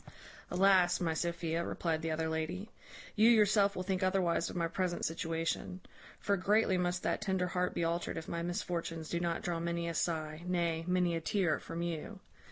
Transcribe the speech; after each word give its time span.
"Alas, 0.49 0.99
my 0.99 1.13
Sophia," 1.13 1.63
replied 1.63 2.01
the 2.01 2.09
other 2.09 2.27
lady, 2.27 2.71
"you 3.15 3.29
yourself 3.29 3.75
will 3.75 3.83
think 3.83 4.01
otherwise 4.01 4.49
of 4.49 4.55
my 4.55 4.67
present 4.67 5.05
situation; 5.05 5.79
for 6.19 6.35
greatly 6.35 6.75
must 6.75 7.03
that 7.03 7.21
tender 7.21 7.45
heart 7.49 7.75
be 7.75 7.83
altered 7.83 8.17
if 8.17 8.27
my 8.27 8.41
misfortunes 8.41 9.09
do 9.09 9.19
not 9.19 9.43
draw 9.43 9.59
many 9.59 9.87
a 9.87 9.93
sigh, 9.93 10.41
nay, 10.47 10.83
many 10.87 11.15
a 11.15 11.21
tear, 11.21 11.59
from 11.59 11.83
you. 11.83 12.19